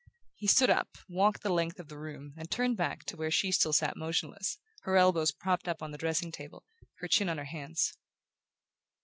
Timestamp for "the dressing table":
5.91-6.65